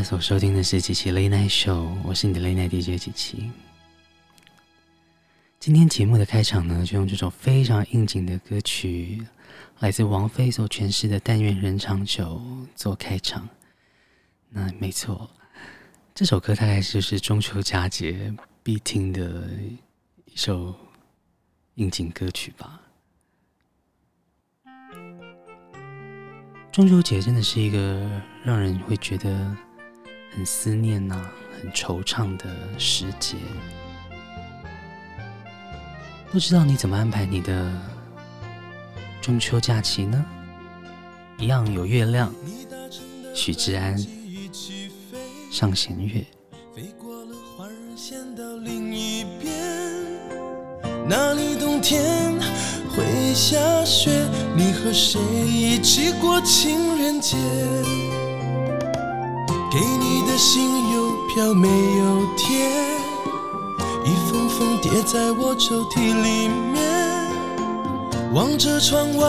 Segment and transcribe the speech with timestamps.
[0.00, 3.50] 在所收听的是琪琪 Late Night Show，我是你的 Late Night DJ 琪琪。
[5.58, 9.22] 今天节目的开场呢，就用这首非常应景的歌曲，
[9.80, 12.40] 来自王菲所诠释的《但愿人长久》
[12.74, 13.46] 做开场。
[14.48, 15.28] 那没错，
[16.14, 19.50] 这首歌大概就是中秋佳节必听的
[20.24, 20.74] 一首
[21.74, 22.80] 应景歌曲吧。
[26.72, 28.10] 中秋节真的是一个
[28.42, 29.54] 让人会觉得
[30.34, 32.46] 很思念呐、啊、很惆怅的
[32.78, 33.36] 时节。
[36.30, 37.70] 不知道你怎么安排你的
[39.20, 40.24] 中秋假期呢？
[41.38, 42.32] 一样有月亮，
[43.34, 43.96] 许志安，
[45.50, 46.24] 上弦月。
[46.76, 49.52] 飞过了花儿线到另一边，
[51.08, 52.34] 那里冬天
[52.90, 57.36] 会下雪，你和谁一起过情人节？
[59.70, 62.68] 给你的信邮票没有贴，
[64.04, 64.80] 一封封。
[64.82, 66.82] 叠在我抽屉里面，
[68.32, 69.26] 望着窗外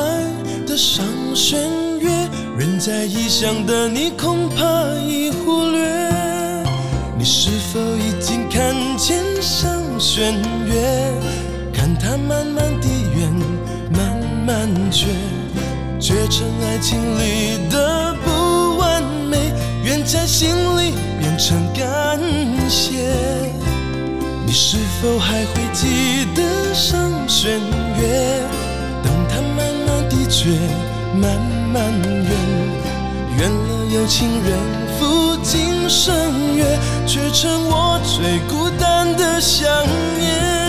[0.65, 1.05] 的上
[1.35, 1.61] 弦
[1.99, 2.09] 月，
[2.57, 4.63] 远在异乡的你恐怕
[5.05, 6.65] 已忽略。
[7.17, 10.33] 你是否已经看见上弦
[10.65, 11.13] 月？
[11.71, 13.31] 看它慢慢地圆，
[13.91, 14.17] 慢
[14.47, 15.07] 慢缺，
[15.99, 18.15] 缺成爱情里的
[20.03, 22.19] 在心里变成感
[22.69, 22.97] 谢。
[24.45, 27.59] 你是否还会记得上弦
[27.99, 28.43] 月？
[29.03, 30.49] 等它慢慢地缺，
[31.15, 31.39] 慢
[31.71, 32.31] 慢圆，
[33.37, 34.59] 圆了有情人。
[34.99, 36.77] 赴今生约，
[37.07, 39.67] 却成我最孤单的想
[40.17, 40.60] 念。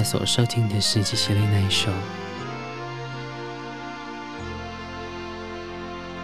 [0.00, 1.92] 在所收听的是杰西莉那一首。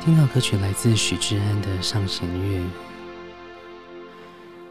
[0.02, 2.60] 听到歌曲来自许志安的《上弦月》。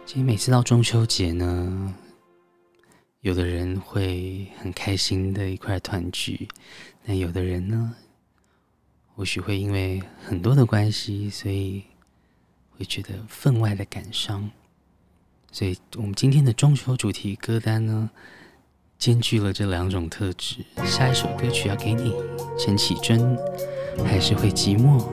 [0.07, 1.93] 其实每次到中秋节呢，
[3.21, 6.47] 有的人会很开心的一块团聚，
[7.05, 7.93] 但有的人呢，
[9.13, 11.83] 或许会因为很多的关系，所以
[12.71, 14.49] 会觉得分外的感伤。
[15.51, 18.09] 所以我们今天的中秋主题歌单呢，
[18.97, 20.57] 兼具了这两种特质。
[20.83, 22.13] 下一首歌曲要给你，
[22.57, 23.37] 陈绮贞，
[24.05, 25.03] 还是会寂寞。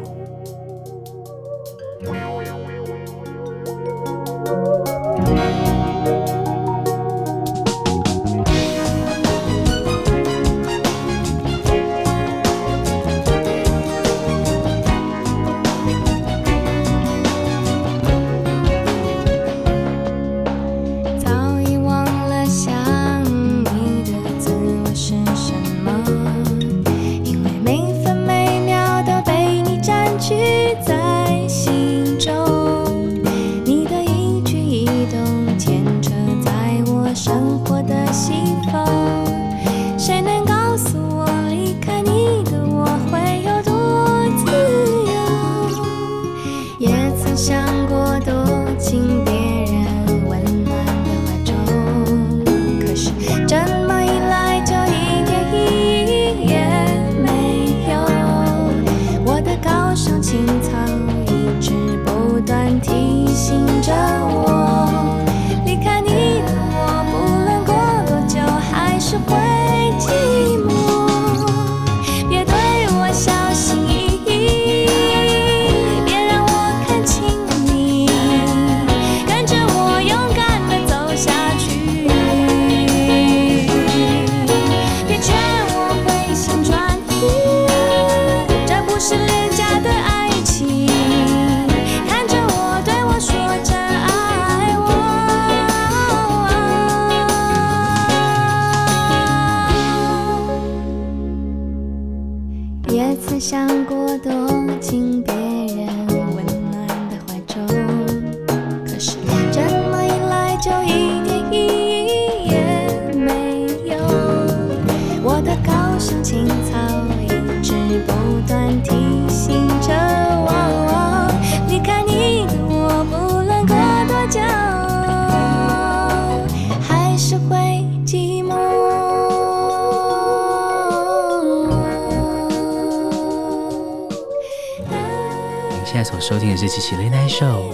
[136.63, 137.73] 收听的是《七七 Late Night Show》，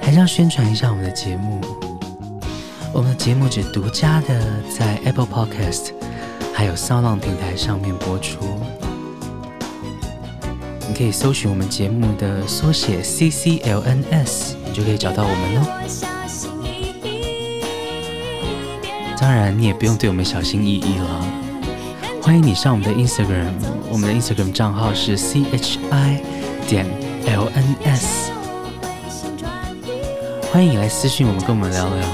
[0.00, 1.60] 还是要宣传一下我们的节目。
[2.92, 5.90] 我们的节目只独家的在 Apple Podcast
[6.52, 8.38] 还有 s o n 平台上面播出。
[10.88, 15.62] 你可以搜寻我们节目的缩写 CCLNS，你就可以找到我们喽。
[19.18, 21.26] 当然，你也不用对我们小心翼翼了。
[22.22, 23.50] 欢迎你上我们的 Instagram，
[23.90, 26.20] 我们的 Instagram 账号是 CHI
[26.68, 26.86] 点
[27.34, 28.30] LNS。
[30.52, 32.06] 欢迎你来私讯我们，跟我们聊聊。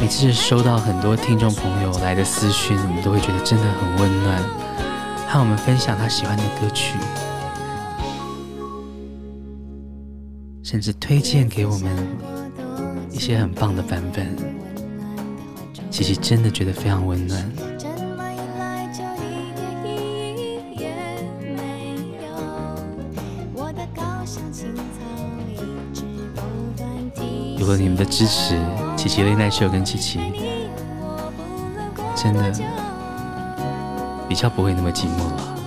[0.00, 4.42] 每次收到很多听众朋友来的私讯，我们都会觉得真的很温暖，
[5.28, 6.96] 和我们分享他喜欢的歌曲，
[10.62, 11.94] 甚至推荐给我们
[13.12, 14.34] 一些很棒的版本。
[15.90, 17.52] 琪琪真的觉得非常温暖。
[27.68, 28.58] 了你们的支持。
[28.96, 30.18] 琪琪丽奈秀跟琪琪，
[32.16, 32.52] 真的
[34.28, 35.57] 比较不会那么寂寞了。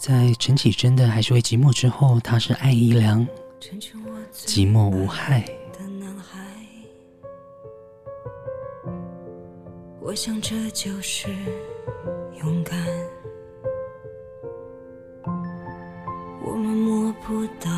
[0.00, 3.28] 在陈绮贞的《还是会寂寞》之后，他是艾怡良，
[4.32, 5.42] 寂寞无害。
[5.78, 6.40] 的男孩，
[10.00, 11.28] 我想这就是
[12.38, 12.78] 勇敢。
[16.42, 17.70] 我们摸不到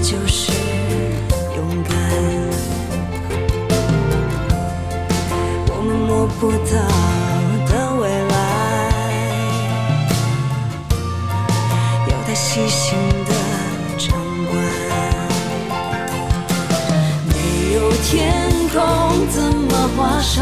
[0.00, 0.52] 就是
[1.56, 1.94] 勇敢。
[5.68, 6.74] 我们摸不到
[7.66, 8.34] 的未来，
[12.08, 13.30] 有他细心的
[13.98, 14.06] 掌
[14.46, 14.54] 管。
[17.28, 17.34] 没
[17.74, 18.14] 有天
[18.72, 18.76] 空，
[19.28, 20.34] 怎么画上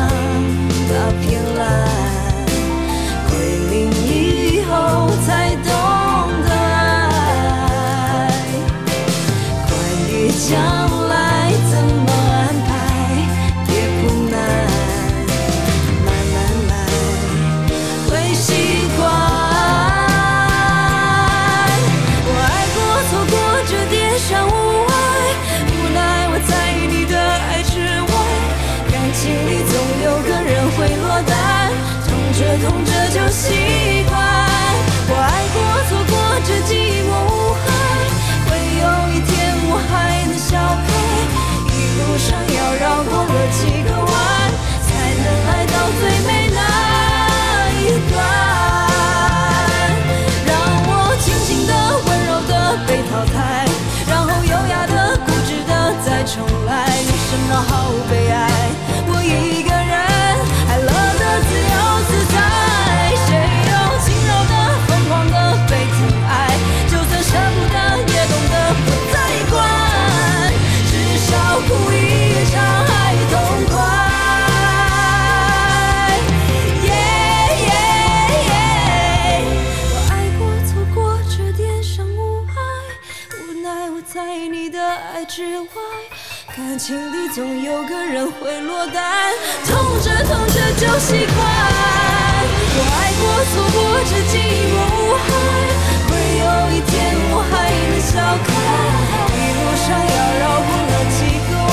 [0.89, 0.93] 那
[1.23, 2.04] 片蓝？
[10.55, 10.84] 关
[57.69, 58.24] 后背
[86.85, 89.33] 情里总有个人会落单，
[89.65, 91.35] 痛着痛着就习惯。
[92.77, 94.37] 我爱过，错过，至今
[94.77, 95.27] 我无害，
[96.05, 96.45] 会有
[96.77, 96.93] 一天
[97.33, 97.53] 我还
[97.89, 98.13] 能笑
[98.45, 98.47] 开。
[99.33, 101.17] 一路上要绕过了几
[101.49, 101.57] 个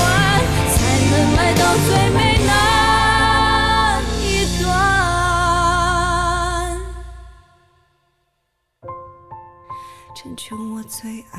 [0.72, 0.74] 才
[1.10, 2.50] 能来到最美那
[4.16, 4.24] 一
[4.62, 4.64] 段。
[10.14, 11.36] 成全我最爱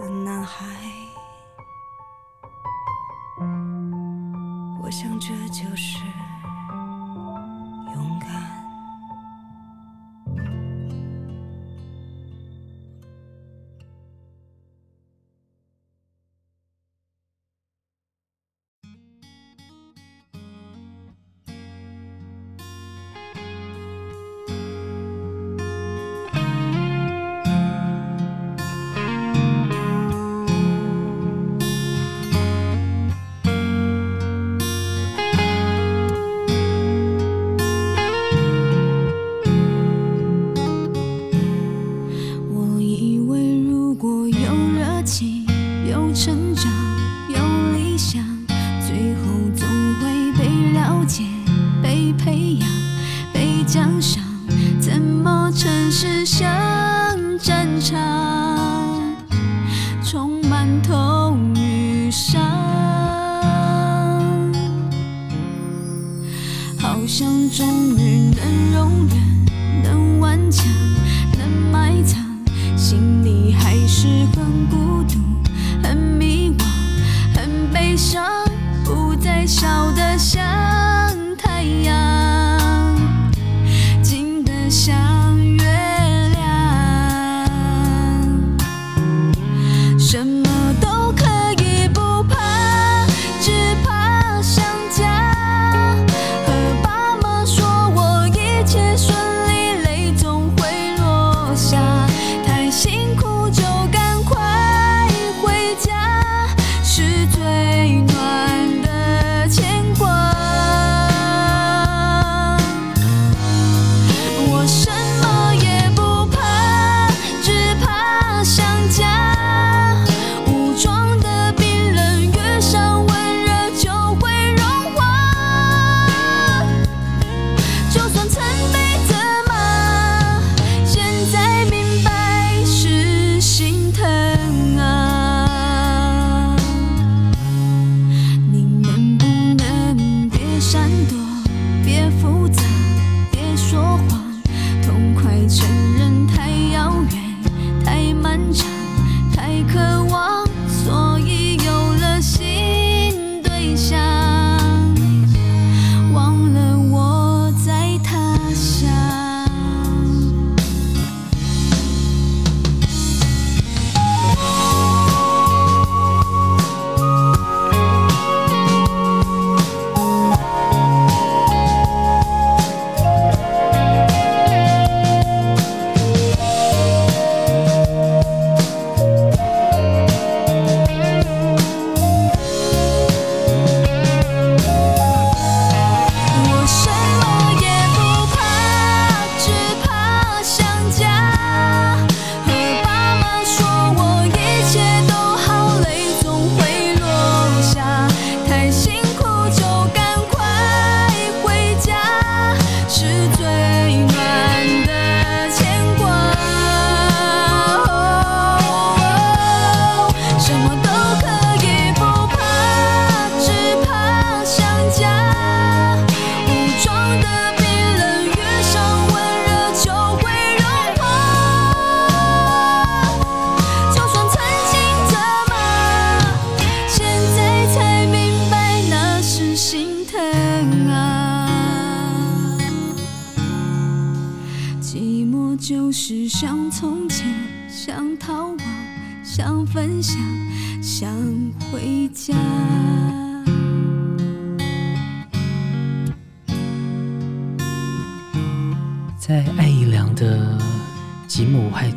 [0.00, 0.64] 的男孩。
[4.92, 5.96] 想这就是。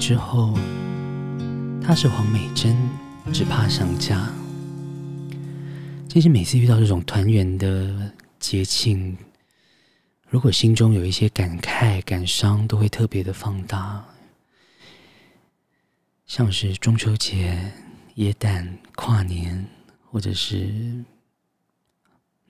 [0.08, 0.54] 之后，
[1.82, 2.78] 他是黄美珍，
[3.34, 4.32] 只怕想家。
[6.08, 9.18] 其实每次遇到这种团圆的节庆，
[10.30, 14.06] 如果心中有一些感慨、感伤，都会特别的放大。
[16.28, 17.72] 像是中秋节，
[18.14, 19.66] 耶诞、跨年，
[20.12, 21.04] 或者是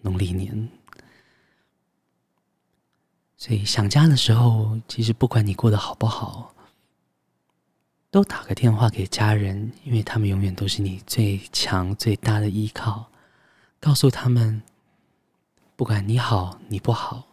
[0.02, 0.68] 农历年。
[3.38, 6.54] 所以想家的时候，其实不管你过得好不好，
[8.15, 13.12] 都打个电话给家人，因为他们永远都是你最强最大的依靠。
[13.78, 14.63] 告诉他们，
[15.75, 17.28] 不管你好你不好，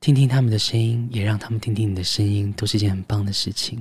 [0.00, 3.80] 听听他们的声音，也让他们听听你的声音，都是件很棒的事情。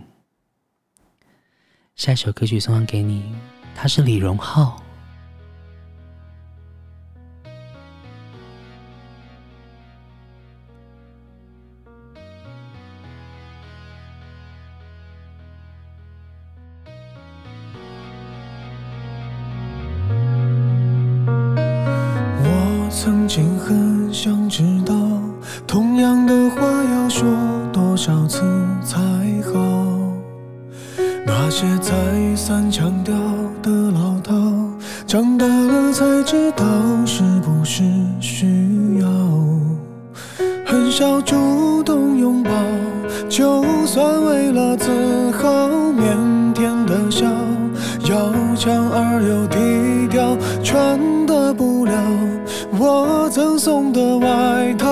[1.96, 3.34] 下一首歌曲送上给你，
[3.74, 4.80] 他是李荣浩。
[31.56, 31.94] 些再
[32.36, 33.14] 三强调
[33.62, 34.34] 的老套，
[35.06, 36.66] 长大了才知道
[37.06, 37.84] 是不是
[38.20, 39.08] 需要。
[40.66, 42.50] 很少主动拥抱，
[43.30, 44.90] 就算为了自
[45.30, 47.28] 豪，腼腆的笑，
[48.10, 51.94] 要强而又低调，穿的不了
[52.80, 54.83] 我赠送的外套，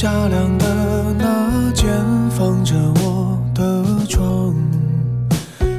[0.00, 0.66] 夏凉的
[1.18, 1.90] 那间，
[2.30, 4.54] 放着我的床。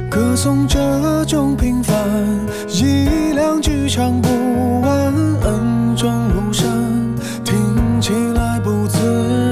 [0.08, 0.78] 歌颂这
[1.24, 1.96] 种平凡，
[2.68, 6.70] 一两句唱不完，恩重如山，
[7.44, 9.00] 听起来不自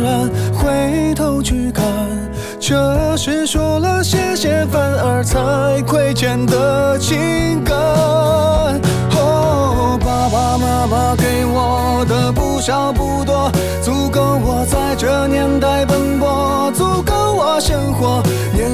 [0.04, 1.84] 然，回头去看。
[2.60, 7.49] 这是说了谢谢反而才亏欠的情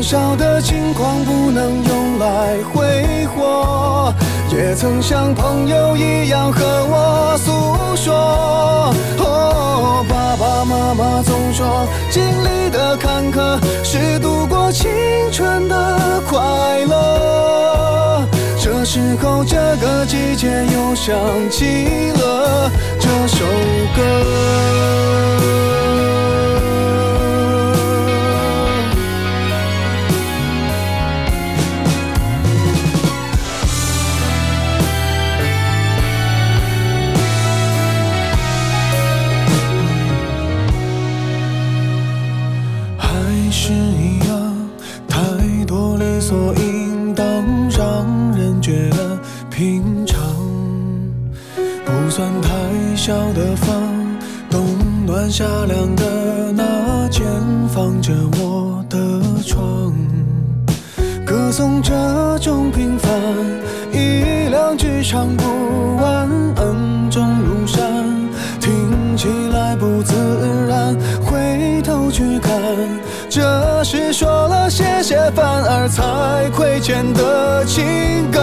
[0.06, 4.14] 少的轻狂不能用来挥霍，
[4.52, 7.50] 也曾像朋友一样和我诉
[7.96, 8.94] 说。
[9.18, 14.88] 哦，爸爸妈妈总说，经历的坎坷是度过青
[15.32, 16.38] 春的快
[16.86, 18.24] 乐。
[18.62, 21.16] 这时候，这个季节又想
[21.50, 23.44] 起了这首
[23.96, 24.02] 歌。
[76.86, 78.40] 前的情感。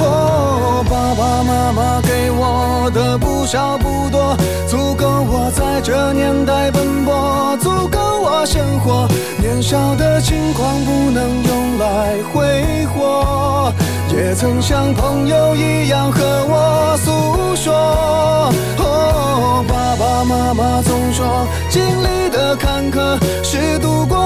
[0.00, 4.34] 哦，爸爸妈妈给我的不少不多，
[4.66, 9.06] 足够我在这年代奔波，足够我生活。
[9.36, 13.70] 年少的轻狂不能用来挥霍，
[14.08, 18.50] 也曾像朋友一样和我诉说。
[18.78, 23.18] 哦，爸爸妈妈总说，经历的坎坷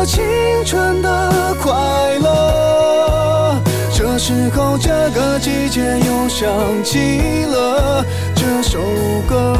[0.09, 0.25] 青
[0.65, 1.71] 春的快
[2.19, 3.61] 乐。
[3.93, 6.49] 这时候，这个季节又想
[6.83, 8.03] 起了
[8.35, 8.79] 这首
[9.29, 9.55] 歌。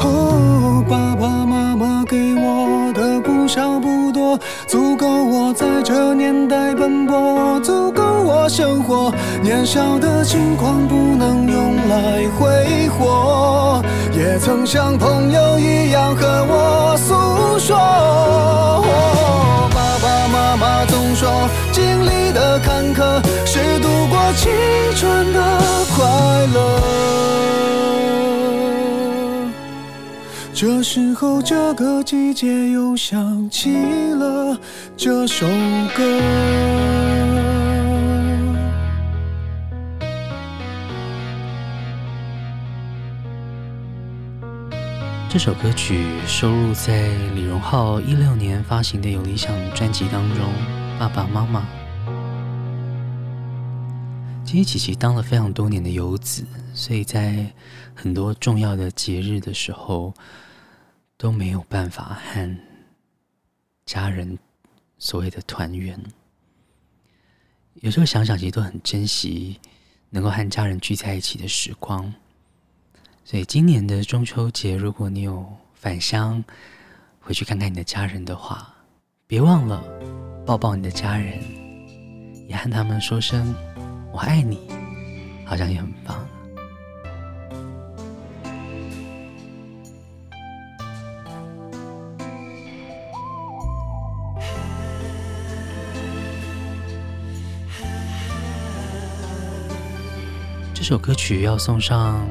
[0.00, 8.01] 哦，爸爸妈妈给我的不少不多，足够我在这年代奔波，足够
[8.48, 9.12] 生活。
[9.42, 17.76] 年少的轻狂不能用来挥霍，也曾像朋友一样和我诉说。
[19.74, 24.50] 爸爸妈妈总说，经历的坎坷是度过青
[24.94, 25.40] 春的
[25.96, 26.04] 快
[26.54, 26.58] 乐。
[30.54, 33.74] 这时候，这个季节又想起
[34.14, 34.56] 了
[34.96, 35.46] 这首
[35.96, 36.02] 歌。
[45.32, 50.46] 这首歌曲收录在李荣浩一六年发行的《有理想》专辑当中，
[50.98, 51.66] 《爸爸妈妈》。
[54.44, 57.50] 其实琪琪当了非常多年的游子，所以在
[57.94, 60.12] 很多重要的节日的时候
[61.16, 62.58] 都没有办法和
[63.86, 64.38] 家人
[64.98, 65.98] 所谓的团圆。
[67.76, 69.58] 有时候想想，其实都很珍惜
[70.10, 72.12] 能够和家人聚在一起的时光。
[73.24, 76.44] 所以今年的中秋节，如果你有返乡
[77.18, 78.74] 回去看看你的家人的话，
[79.26, 79.82] 别忘了
[80.44, 81.40] 抱抱你的家人，
[82.46, 83.54] 也和他们说声
[84.12, 84.68] “我爱你”，
[85.46, 86.28] 好像也很棒。
[100.74, 102.26] 这首歌曲要送上。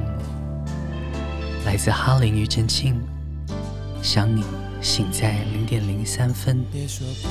[1.66, 3.00] 来自哈林庾澄庆，
[4.02, 4.44] 想你
[4.82, 6.66] 醒在零点零三分。
[6.72, 7.30] 别说不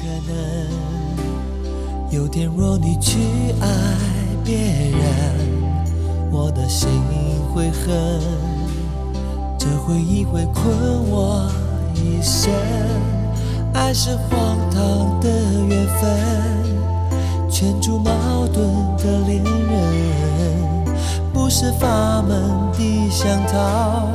[0.00, 3.18] 可能，有天若你去
[3.60, 3.66] 爱
[4.42, 5.00] 别人，
[6.32, 6.88] 我的心
[7.54, 8.20] 会恨，
[9.58, 10.64] 这回忆会困
[11.10, 11.50] 我
[11.94, 12.50] 一生。
[13.74, 15.28] 爱是荒唐的
[15.68, 20.77] 缘分，圈住矛盾的恋人。
[21.38, 22.36] 不是发闷
[22.72, 24.08] 的想逃，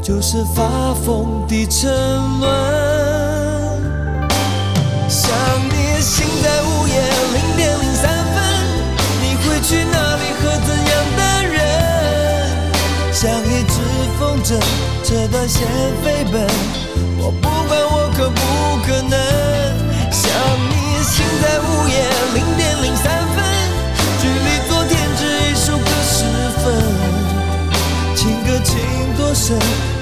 [0.00, 1.90] 就是发疯的沉
[2.38, 2.48] 沦。
[5.08, 5.30] 想
[5.68, 6.94] 你醒在午夜
[7.34, 8.36] 零点零三分，
[9.20, 11.58] 你会去哪里和怎样的人？
[13.12, 13.74] 像一只
[14.18, 14.54] 风筝，
[15.02, 15.66] 这段线
[16.04, 16.46] 飞奔，
[17.18, 17.77] 我不管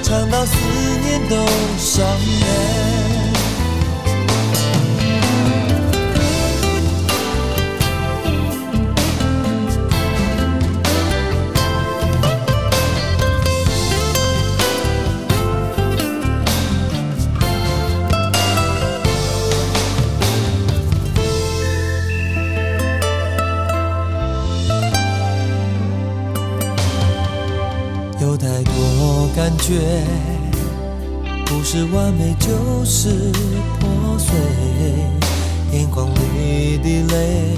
[0.03, 0.55] 唱到思
[1.01, 1.35] 念都
[1.77, 3.16] 伤人。
[29.67, 29.73] 觉
[31.45, 33.09] 不是完美就是
[33.77, 34.33] 破碎，
[35.73, 37.57] 眼眶里的泪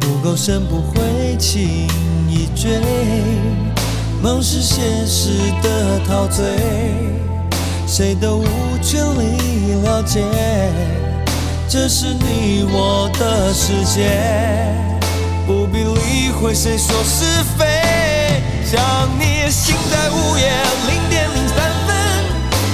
[0.00, 1.86] 不够深不会轻
[2.26, 2.80] 易追，
[4.22, 5.28] 梦是现实
[5.62, 6.42] 的陶醉，
[7.86, 8.46] 谁都无
[8.80, 10.22] 权利了解，
[11.68, 14.08] 这是你我的世界，
[15.46, 18.01] 不必理会谁说是非。
[18.72, 18.80] 想
[19.18, 20.50] 你心在午夜
[20.88, 21.56] 零点零三
[21.86, 21.94] 分，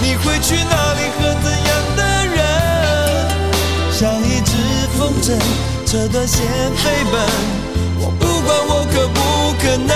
[0.00, 2.00] 你会去哪里和怎样的
[2.36, 2.38] 人？
[3.90, 4.52] 像一只
[4.96, 5.36] 风筝，
[5.84, 7.20] 这段线飞奔，
[7.98, 9.18] 我不管我可不
[9.58, 9.92] 可能。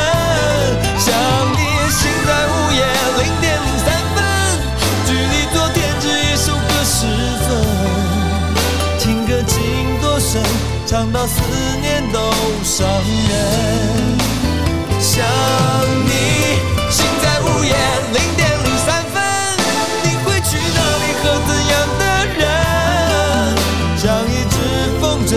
[0.99, 1.15] 想
[1.53, 2.83] 你心在午夜
[3.23, 4.19] 零点零三分，
[5.07, 7.07] 距离昨天只一首歌十
[7.47, 7.49] 分，
[8.99, 9.57] 情歌情
[10.01, 10.43] 多深，
[10.85, 11.41] 唱到思
[11.81, 12.19] 念都
[12.65, 14.42] 伤人。
[15.15, 15.21] 想
[16.07, 16.11] 你
[16.91, 17.75] 心在午夜
[18.15, 19.23] 零点零三分，
[20.05, 22.03] 你会去哪里和怎样的
[22.39, 22.43] 人？
[23.99, 24.57] 像一只
[25.03, 25.31] 风筝，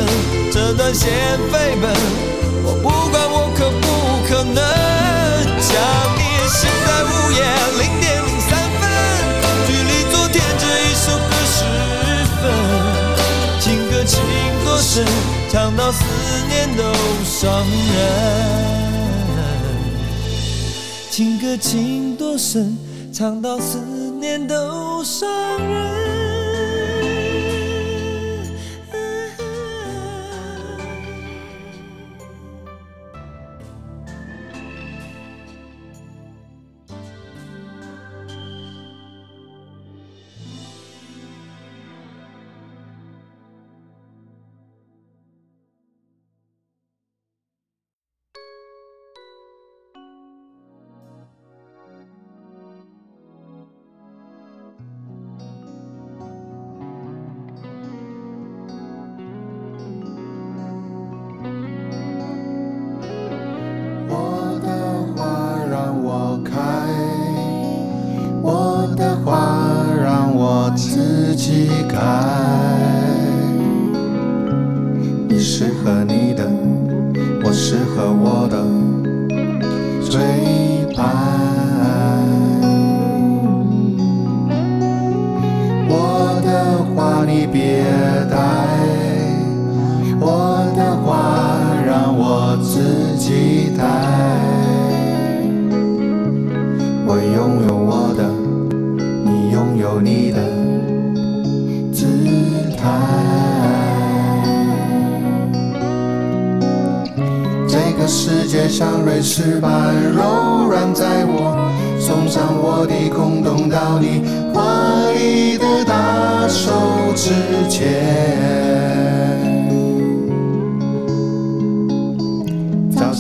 [0.49, 1.11] 这段线
[1.51, 1.91] 飞奔，
[2.63, 3.85] 我不管我可不
[4.29, 4.63] 可能。
[5.59, 5.75] 想
[6.15, 7.43] 你心在午夜
[7.77, 8.81] 零点零三分，
[9.67, 11.59] 距离昨天只一首歌十
[12.39, 12.43] 分，
[13.59, 14.23] 情歌情
[14.63, 15.05] 多深，
[15.51, 15.99] 唱到思
[16.47, 16.81] 念都
[17.25, 18.74] 伤人。
[21.15, 22.77] 情歌情多深，
[23.13, 23.77] 唱到思
[24.19, 25.25] 念都伤
[25.65, 26.54] 人。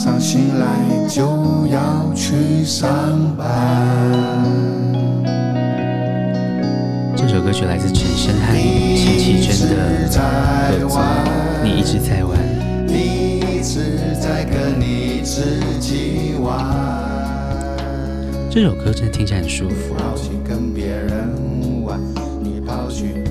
[0.05, 0.67] 上醒来
[1.09, 1.23] 就
[1.65, 2.87] 要去上
[3.35, 3.43] 班。
[7.17, 9.75] 这首歌曲来自陈升汉、陈绮贞的
[10.07, 11.01] 合作，
[11.63, 12.37] 你一直在玩。
[12.85, 15.41] 你一直在跟你自
[15.79, 16.63] 己玩。
[18.51, 19.95] 这首歌真的听起来很舒服。
[19.95, 21.99] 跑去跟别人玩，
[22.43, 23.23] 你跑去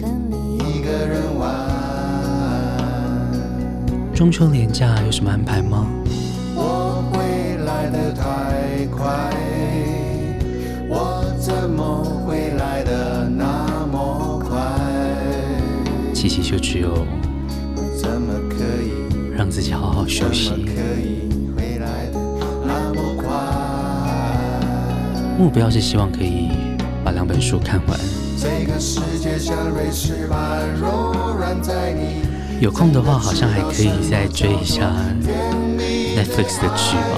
[0.00, 1.50] 跟你一个人玩。
[4.14, 5.88] 中秋连假有什么安排吗？
[11.40, 14.60] 怎么会来得那么快？
[16.12, 17.06] 琪琪就只有
[17.98, 18.92] 怎么可以
[19.34, 20.52] 让自己好好休息。
[25.38, 26.50] 目标是希望可以
[27.02, 27.98] 把两本书看完。
[32.60, 34.92] 有空的话，好像还可以再追一下
[36.14, 37.16] Netflix 的剧吧。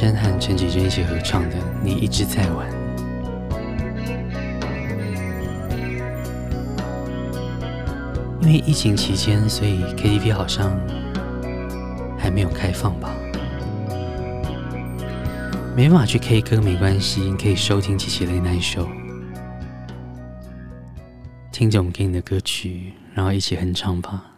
[0.00, 2.70] 陈昇和陈绮贞一起合唱的《你一直在玩》，
[8.40, 10.78] 因为疫情期间，所以 KTV 好像
[12.16, 13.12] 还没有开放吧？
[15.74, 18.88] 没办法去 K 歌没关系，你可以收听琪琪的那一首
[21.50, 24.37] 听着我们给你的歌曲，然后一起哼唱吧。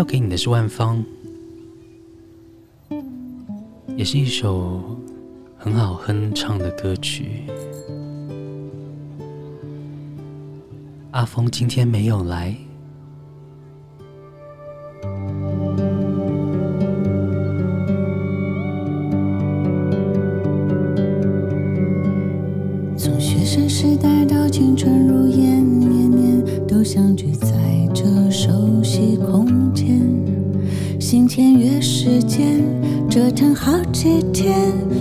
[0.00, 1.04] 要给你的是万芳，
[3.96, 4.98] 也是一首
[5.58, 7.42] 很好哼唱的歌曲。
[11.10, 12.56] 阿峰今天没有来。
[22.96, 25.09] 从学生时代到青春
[34.00, 34.99] 几天。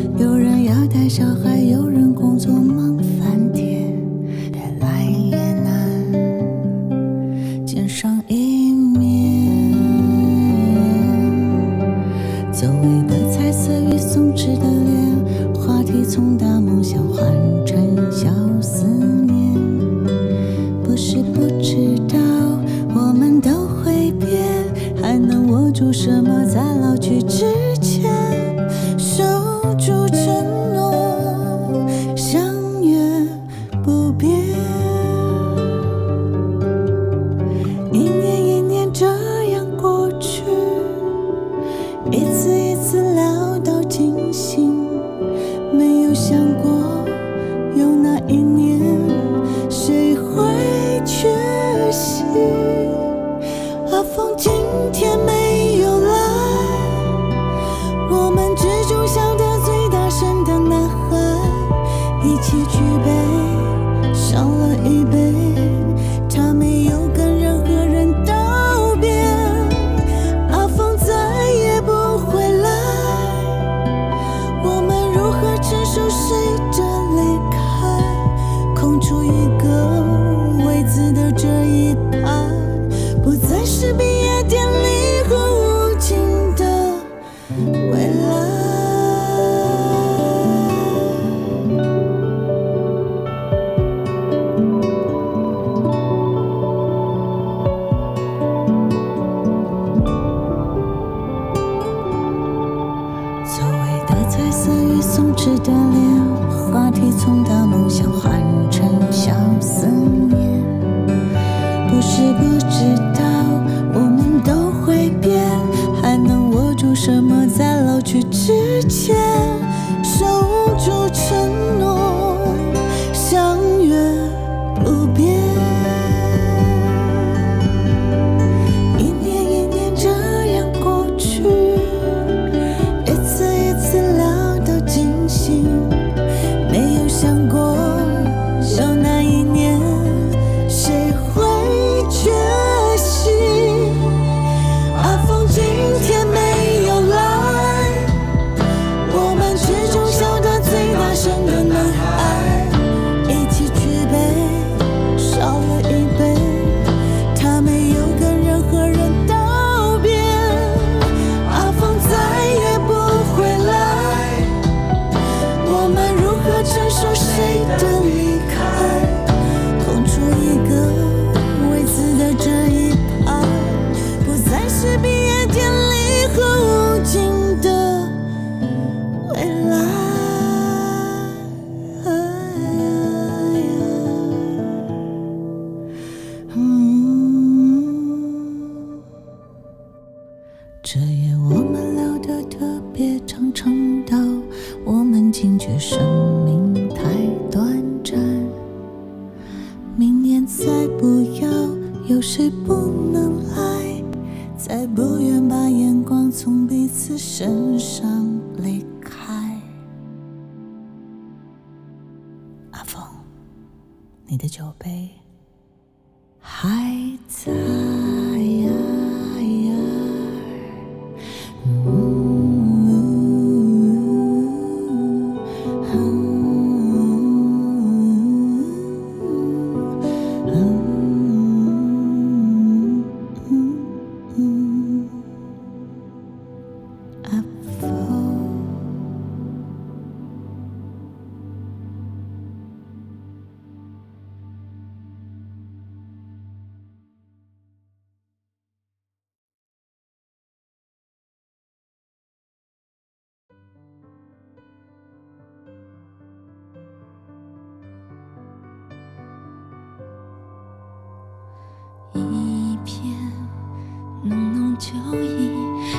[264.79, 265.51] 就已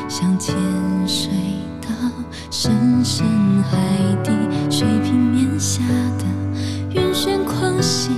[0.08, 0.56] 像潜
[1.06, 1.30] 水
[1.82, 1.88] 到
[2.50, 3.26] 深深
[3.62, 3.76] 海
[4.24, 4.30] 底，
[4.70, 5.82] 水平面下
[6.18, 6.24] 的
[6.94, 8.10] 晕眩狂喜，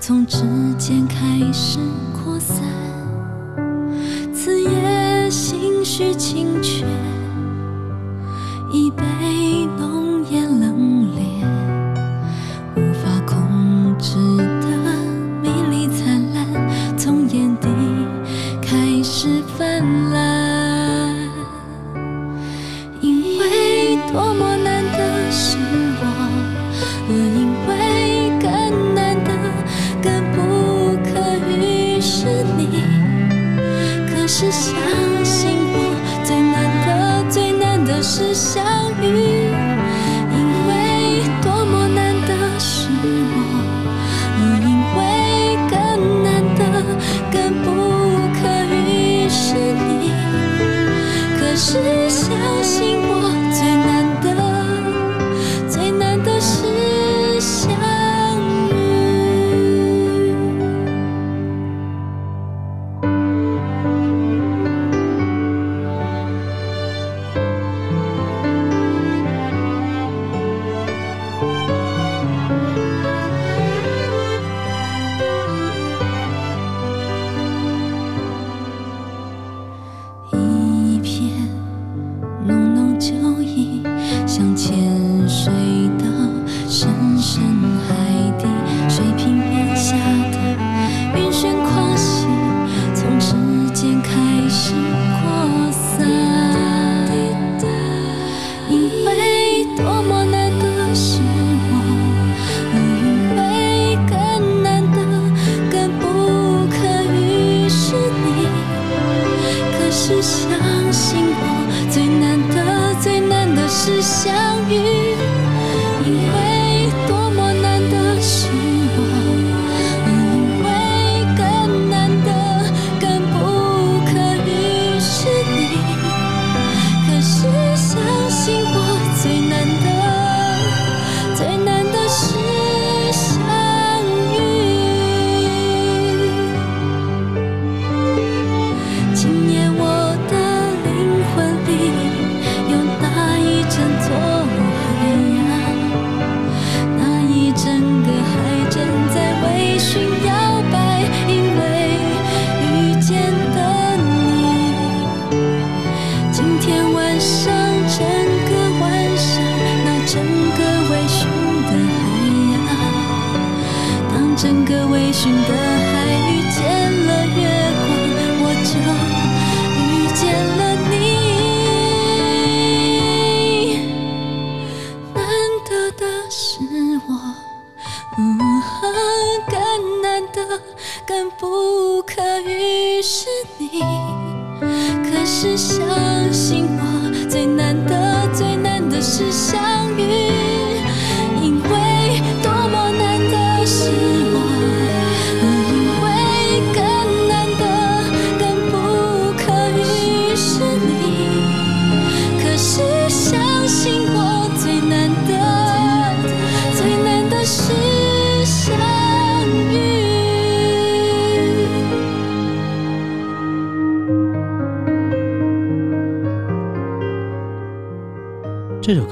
[0.00, 0.38] 从指
[0.78, 1.16] 尖开
[1.52, 1.78] 始
[2.14, 2.64] 扩散，
[4.32, 6.88] 此夜心绪清泉。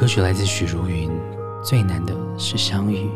[0.09, 1.11] 歌曲来自许茹芸，
[1.62, 3.11] 最难的是相遇。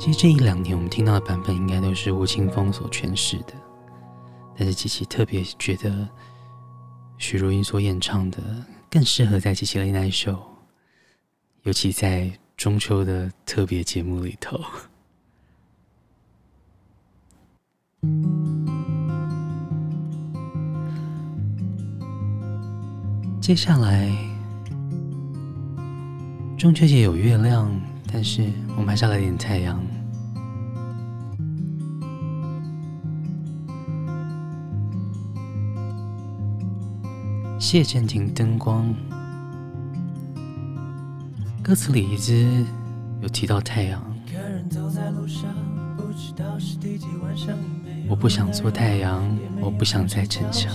[0.00, 3.52] 其实这一两年我们听到的版本应该都是吴青峰所诠释的，
[4.56, 6.08] 但是琪琪特别觉得
[7.18, 8.38] 许茹芸所演唱的
[8.88, 10.40] 更适合在琪琪的那首，
[11.64, 14.58] 尤其在中秋的特别节目里头。
[23.42, 24.27] 接下来。
[26.58, 27.70] 中秋节有月亮，
[28.12, 29.80] 但是我们还是要来点太阳。
[37.60, 38.92] 谢暂停灯光。
[41.62, 42.66] 歌词里一直
[43.20, 44.02] 有提到太阳，
[48.08, 49.24] 我不想做太阳，
[49.60, 50.74] 我不想再逞强。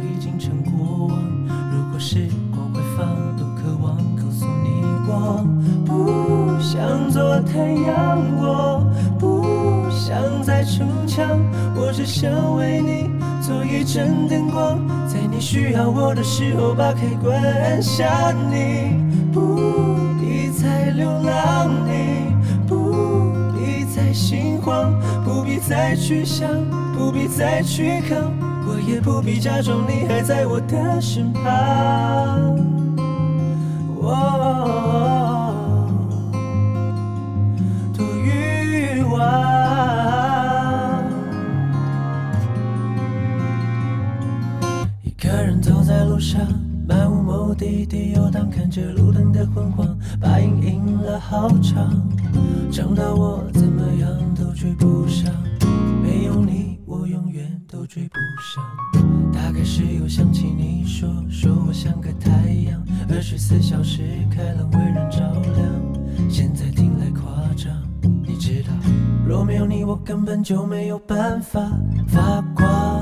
[15.93, 18.95] 我的时候把开关按下你，
[19.33, 19.55] 不
[20.19, 22.33] 必再流浪，你
[22.67, 26.49] 不必再心慌，不必再去想，
[26.97, 28.33] 不必再去扛，
[28.67, 31.43] 我也不必假装你还在我的身旁。
[48.71, 49.85] 着路灯的昏黄，
[50.17, 52.09] 把影印了好长，
[52.71, 55.29] 长到我怎么样都追不上，
[56.01, 58.63] 没有你我永远都追不上。
[59.33, 64.03] 大概是又想起你说，说我像个太阳，二十四小时
[64.33, 66.29] 开朗为人照亮。
[66.29, 67.75] 现在听来夸张，
[68.25, 68.69] 你知道，
[69.27, 71.59] 若没有你，我根本就没有办法
[72.07, 73.01] 发光。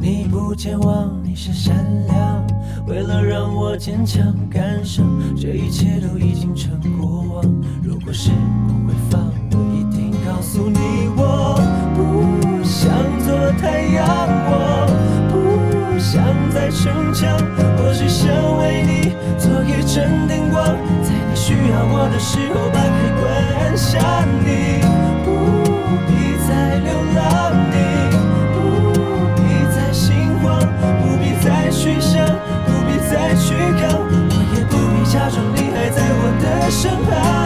[0.00, 1.74] 你不健忘，你是善
[2.06, 2.46] 良，
[2.86, 5.04] 为了让我坚强感伤，
[5.36, 7.44] 这一切都已经成过往。
[7.82, 8.30] 如果时
[8.66, 9.20] 光会放，
[9.50, 10.78] 我一定告诉你，
[11.16, 11.58] 我
[11.94, 12.88] 不想
[13.26, 14.06] 做太阳，
[14.46, 14.86] 我
[15.28, 17.36] 不想再逞强，
[17.78, 18.30] 我只想
[18.60, 20.64] 为你做一盏灯光，
[21.02, 23.26] 在你需要我的时候把开关
[23.60, 24.80] 按下你，
[36.76, 37.45] 身旁。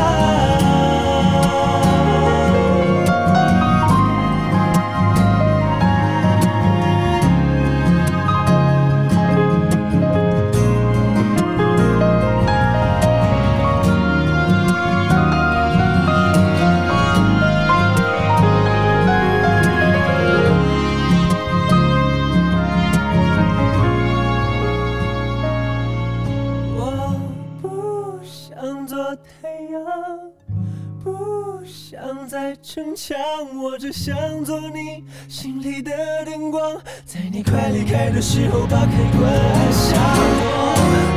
[33.10, 33.18] 想，
[33.60, 35.90] 我只想做你心里的
[36.24, 39.96] 灯光，在你快离开的时候把开关按下。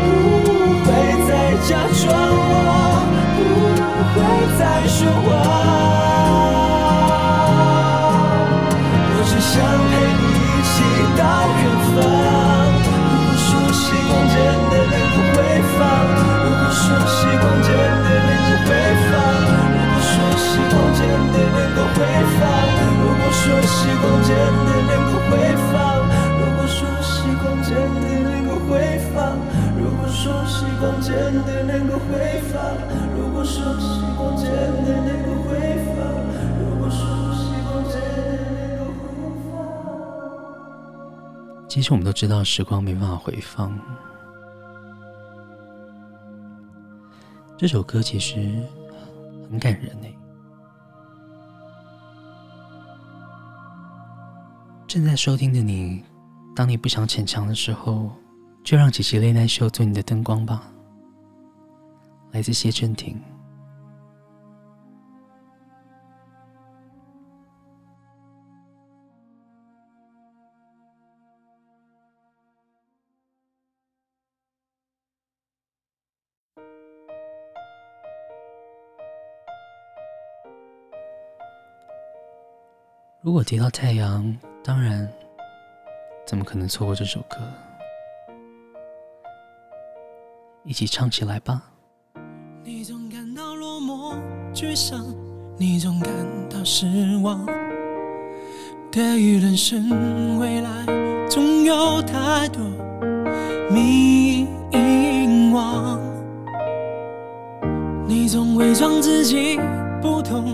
[0.03, 0.09] 我
[0.81, 0.91] 不会
[1.29, 2.09] 再假装，
[3.37, 3.45] 我
[4.09, 4.25] 不会
[4.57, 5.42] 再说谎，
[24.34, 25.38] 时光真的能够回
[25.93, 28.71] 放，如果说时光真的能够回
[29.11, 29.21] 放，
[29.77, 31.11] 如果说时光真
[31.43, 32.53] 的能够回放，
[33.15, 34.45] 如果说时光真
[34.84, 35.51] 的能够回
[35.93, 35.95] 放，
[36.59, 36.97] 如果说
[37.34, 39.01] 时光真的能够回
[39.49, 39.51] 放。
[41.69, 43.77] 其实我们都知道时光没办法回放。
[47.57, 48.61] 这首歌其实
[49.49, 50.07] 很感人呢。
[54.93, 56.03] 正在收听的你，
[56.55, 58.11] 当你不想逞强的时候，
[58.63, 60.71] 就让琪琪内内秀做你的灯光吧。
[62.29, 63.19] 来自谢震廷。
[83.23, 84.37] 如果提到太阳。
[84.66, 85.05] 当然，
[86.26, 87.38] 怎么可能错过这首歌？
[90.64, 91.61] 一起唱起来吧。
[92.64, 94.16] 你总感到落寞、
[94.53, 95.05] 沮丧，
[95.57, 96.09] 你总感
[96.49, 96.88] 到失
[97.22, 97.45] 望。
[98.89, 100.86] 对于人生未来，
[101.30, 102.64] 总有太多
[103.70, 104.47] 迷
[105.51, 105.99] 惘。
[108.07, 109.59] 你总伪装自己
[110.01, 110.53] 不懂，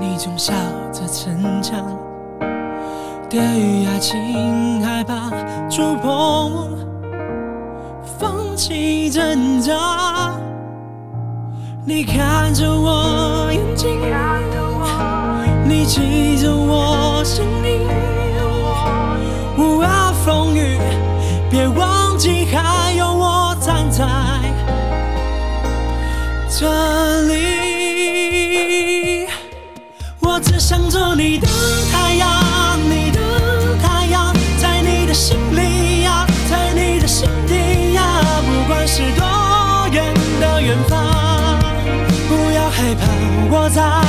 [0.00, 0.54] 你总笑
[0.92, 1.84] 着逞强。
[3.30, 5.30] 对于爱情害怕
[5.70, 6.68] 触碰，
[8.18, 10.34] 放弃挣扎。
[11.84, 14.00] 你看着我眼睛，
[15.64, 17.86] 你记着我声音。
[19.56, 19.88] 无论
[20.24, 20.76] 风雨，
[21.48, 24.04] 别忘记还有我站在
[26.48, 27.38] 这里。
[30.18, 30.58] 我只。
[30.60, 31.48] 想做你的
[43.52, 43.99] 我在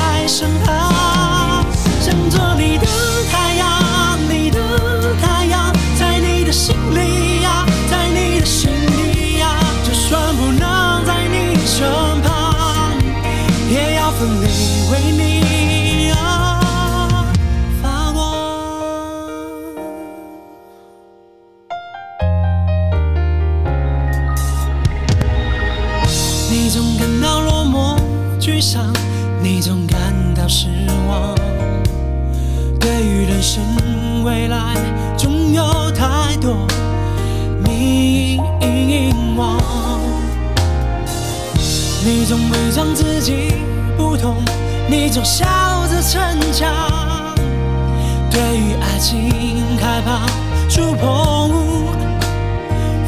[34.23, 34.75] 未来，
[35.17, 36.67] 总有太多
[37.63, 38.39] 迷
[39.35, 39.57] 惘。
[42.03, 43.53] 你总伪装自己
[43.97, 44.37] 不懂，
[44.87, 45.45] 你总笑
[45.87, 46.71] 着逞强。
[48.29, 49.29] 对于爱情
[49.79, 50.25] 害怕
[50.69, 51.51] 触碰，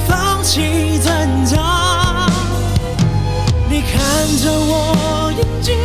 [0.08, 2.28] 放弃挣扎。
[3.70, 3.94] 你看
[4.38, 5.76] 着我眼睛，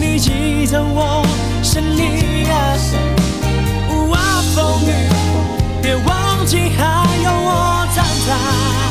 [0.00, 1.24] 你记着我。
[1.62, 2.15] 是你，
[5.82, 8.85] 别忘记还有我站在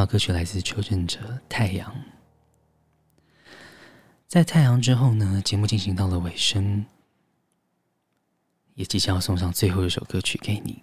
[0.00, 1.92] 到歌曲来自邱振哲《太阳》。
[4.26, 6.86] 在《太阳》之后呢，节目进行到了尾声，
[8.72, 10.82] 也即将要送上最后一首歌曲给你。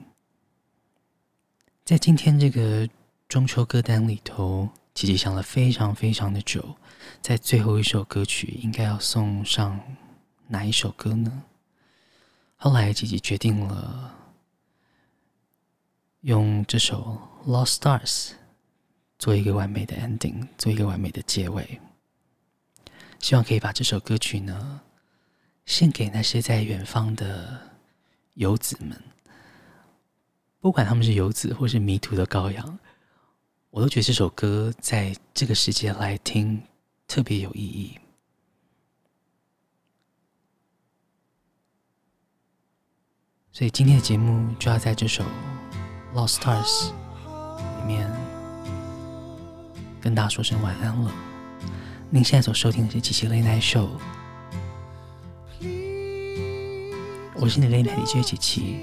[1.84, 2.88] 在今天这个
[3.28, 6.76] 中秋歌单里头，琪琪想了非常非常的久，
[7.20, 9.82] 在最后一首歌曲应该要送上
[10.46, 11.42] 哪一首歌呢？
[12.56, 14.16] 后来琪琪决定了
[16.22, 18.30] 用这首《Lost Stars》。
[19.20, 21.80] 做一个完美的 ending，做一个完美的结尾。
[23.20, 24.82] 希望可以把这首歌曲呢，
[25.66, 27.60] 献给那些在远方的
[28.36, 29.02] 游子们。
[30.60, 32.78] 不管他们是游子，或是迷途的羔羊，
[33.70, 36.62] 我都觉得这首歌在这个时节来听
[37.08, 37.98] 特别有意义。
[43.52, 45.24] 所以今天的节目就要在这首
[46.14, 46.92] 《Lost Stars》
[47.82, 48.27] 里面。
[50.08, 51.12] 跟大家说声晚安了。
[52.10, 53.90] 您现在所收听的是七七 Late Night Show，
[57.36, 58.78] 我是你的 Late Night DJ 七七。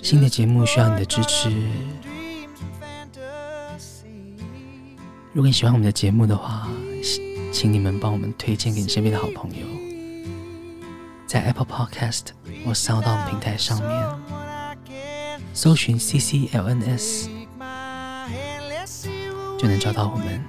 [0.00, 1.50] 新的节目需要你的支持。
[5.32, 6.68] 如果你喜欢我们的节目的话，
[7.50, 9.66] 请你们帮我们推荐给你身边的好朋友，
[11.26, 12.26] 在 Apple Podcast
[12.64, 13.90] 或 Sound 平台上面
[15.52, 17.33] 搜寻 CCLNS。
[19.64, 20.44] 就能找到我们。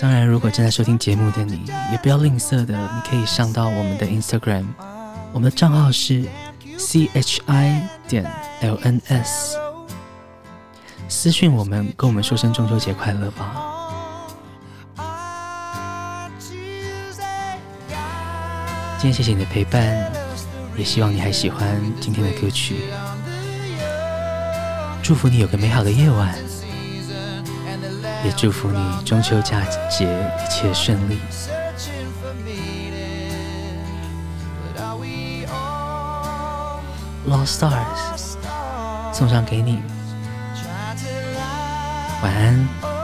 [0.00, 4.64] 当然，如果正在收听节目的你，也不要吝啬的，你可以上到我们的 Instagram，
[5.32, 6.26] 我们的账号是
[6.76, 8.28] chi 点
[8.62, 9.54] lns，
[11.08, 13.62] 私讯我们，跟我们说声中秋节快乐吧。
[18.98, 20.12] 今天谢谢你的陪伴，
[20.76, 22.74] 也希望你还喜欢今天的歌曲。
[25.06, 26.34] 祝福你有个美好的夜晚，
[28.24, 31.20] 也祝福你中秋佳节一切顺利。
[37.24, 38.34] Lost Stars
[39.12, 39.80] 送上给你，
[42.20, 42.95] 晚安。